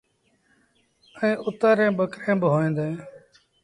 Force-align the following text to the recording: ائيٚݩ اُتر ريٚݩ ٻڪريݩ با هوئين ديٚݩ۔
ائيٚݩ 1.17 1.41
اُتر 1.45 1.73
ريٚݩ 1.79 1.97
ٻڪريݩ 1.97 2.39
با 2.41 2.47
هوئين 2.53 2.71
ديٚݩ۔ 2.77 2.97